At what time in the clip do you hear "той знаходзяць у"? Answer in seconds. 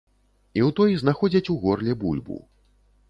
0.79-1.59